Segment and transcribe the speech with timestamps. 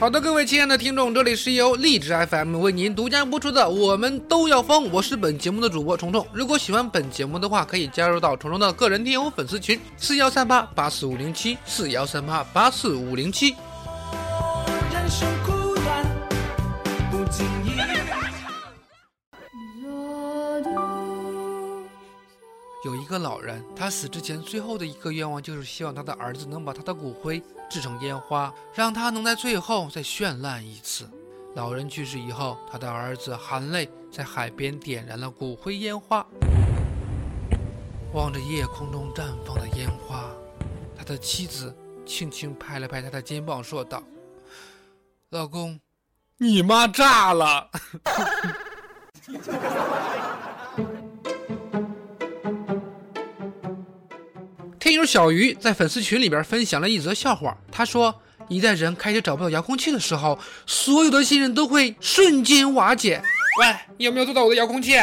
[0.00, 6.26] 好的，各位亲爱的听众，这里是由荔枝 FM 为您独家播出的《我们都要疯》，我是本节目的主播虫虫。
[6.32, 13.54] 如果喜欢本节目的话，可以加入到虫虫的个人听友粉丝群：四幺三八八四五零七四幺三八八四五零七。
[14.90, 16.02] 人生苦短，
[17.10, 17.78] 不经意。
[22.82, 31.06] 有一个老人，他死之前最后的一个愿望就是希望他的儿子能把他的骨灰制成烟花，让他能在最后再绚烂一次。
[31.54, 36.24] 老人去世以后，他的儿子含泪在海边点燃了骨灰烟花，
[38.14, 40.30] 望着夜空中绽放的烟花，
[40.96, 44.02] 他的妻子轻轻拍了拍他的肩膀，说道
[45.28, 45.78] ：“老公，
[46.38, 47.70] 你妈炸了。
[55.04, 58.14] ”小鱼在粉丝群里边分享了一则笑话，他说：
[58.48, 63.22] 一旦人开始找不到遥控器的时候，所有的信任都会瞬间瓦解。
[63.60, 65.00] 喂，你有没有做到我的遥控器？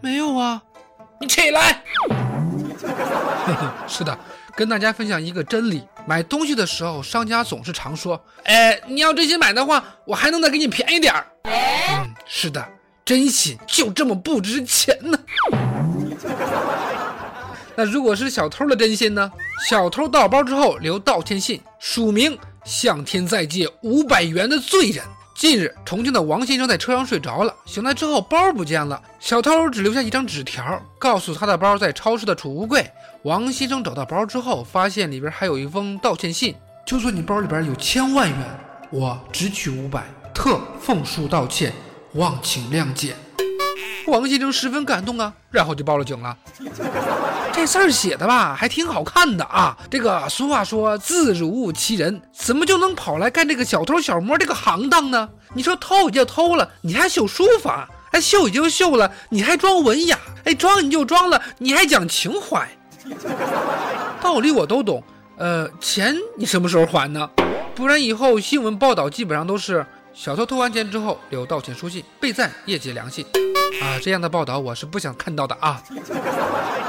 [0.00, 0.62] 没有啊，
[1.20, 1.82] 你起来。
[3.86, 4.18] 是的，
[4.54, 11.26] 跟大家分享一个真理：买东西的时候，商家总是常说，哎，你要真心买的话，我还能再给你便宜点儿。
[11.44, 12.66] 嗯，是的，
[13.04, 15.18] 真心就这么不值钱呢。
[17.76, 19.30] 那如果是小偷的真心呢？
[19.68, 25.04] 小偷盗包之后留道歉信，署名向天再借五百元的罪人。
[25.34, 32.90] 近日，重庆的王先生在车上睡着了，醒来之后包不见了，小偷只留下一张纸条，告诉他的包在超市的储物柜。
[33.24, 36.54] 王先生找到包之后，发现里边还有一封道歉信，
[36.86, 38.38] 就算你包里边有千万元，
[38.90, 41.74] 我只取五百，特奉书道歉，
[42.14, 43.14] 望请谅解。
[44.06, 46.34] 王先生十分感动啊，然后就报了警了。
[47.56, 49.74] 这字儿写的吧，还挺好看的啊。
[49.90, 55.26] 这个俗话说字如其人，怎么就能跑来干这个小偷小摸这个行当呢？
[55.54, 62.68] 你说偷也就偷了，你还秀书法；哎，绣也就绣了，你还装文雅；哎，装你就装了，你还讲情怀。
[64.20, 65.02] 道理我都懂，
[65.38, 67.30] 呃，钱你什么时候还呢？
[67.74, 73.24] 不然以后新闻报道基本上都是小偷偷完钱之后留道歉书信，备赞业绩良心。
[73.82, 75.82] 啊，这样的报道我是不想看到的啊。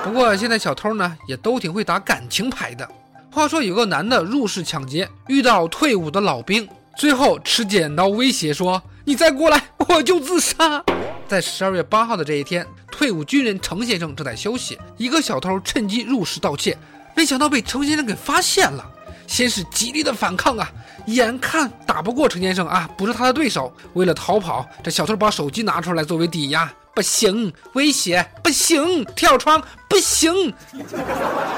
[0.04, 2.88] 不过现在小偷呢也都挺会打感情牌的。
[3.30, 6.68] 话说有个男的入室抢劫，遇到退伍的老兵，
[6.98, 10.84] 最后持剪刀威胁说：“你再过来，我就自杀。
[11.28, 16.78] ”在十二月八号的这一天，退伍军人程先生正在休息，一个小偷趁机入室盗窃，
[17.16, 18.84] 没想到被程先生给发现了。
[19.28, 20.72] 先是极力的反抗啊，
[21.06, 23.72] 眼看打不过程先生啊，不是他的对手。
[23.94, 30.54] 为了逃跑，这小偷把手机拿出来作为抵押，不行，威胁不行，跳窗不行。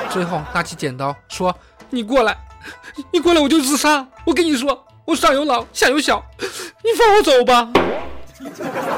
[0.10, 1.56] 最后拿起剪刀说
[1.90, 2.36] ：“你过来，
[3.14, 4.06] 你过来，我就自杀。
[4.26, 7.72] 我跟你说，我上有老，下有小，你放我走吧。”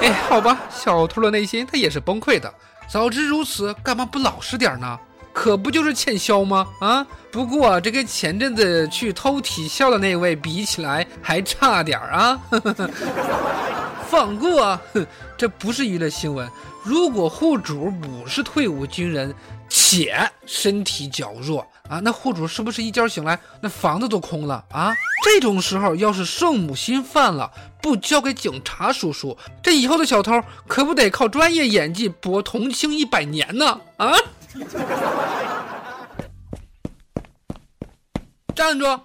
[0.01, 2.51] 哎，好吧，小偷的内心他也是崩溃的。
[2.87, 4.99] 早知如此，干嘛不老实点呢？
[5.33, 6.67] 可不就是欠削吗？
[6.79, 12.41] 啊，不过这跟前阵子去偷体校的那位比起来还差点儿啊。
[14.09, 15.05] 放过，哼，
[15.37, 16.49] 这不是娱乐新闻。
[16.83, 19.33] 如果户主不是退伍军人，
[19.69, 24.93] 且身体较弱啊，那户主是不是一觉醒来那房子都空了啊？
[25.23, 27.49] 这种时候要是圣母心犯了，
[27.81, 33.79] 不交给警察叔叔，这以后的小偷可不得靠专业演技博同情一百年呢？
[33.95, 34.11] 啊！
[38.53, 38.99] 站住！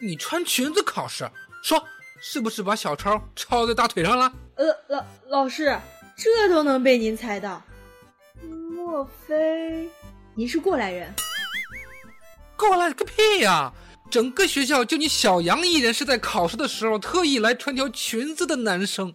[0.00, 1.30] 你穿裙子考试，
[1.62, 1.82] 说
[2.20, 4.32] 是不是把小抄抄在大腿上了？
[4.56, 5.78] 呃，老老师，
[6.16, 7.62] 这都能被您猜到？
[8.42, 9.88] 莫非
[10.34, 11.14] 您是过来人？
[12.56, 13.72] 过来个屁呀！
[14.10, 19.14] 整个学校就你小杨一人是在考试的时候特意来穿条裙子的男生。